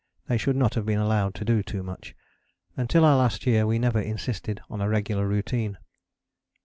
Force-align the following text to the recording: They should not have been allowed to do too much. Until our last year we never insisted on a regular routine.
They 0.27 0.39
should 0.39 0.55
not 0.55 0.73
have 0.73 0.85
been 0.87 0.97
allowed 0.97 1.35
to 1.35 1.45
do 1.45 1.61
too 1.61 1.83
much. 1.83 2.15
Until 2.75 3.05
our 3.05 3.15
last 3.17 3.45
year 3.45 3.67
we 3.67 3.77
never 3.77 4.01
insisted 4.01 4.59
on 4.67 4.81
a 4.81 4.89
regular 4.89 5.27
routine. 5.27 5.77